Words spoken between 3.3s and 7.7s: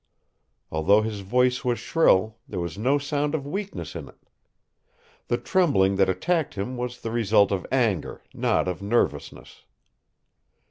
of weakness in it. The trembling that attacked him was the result of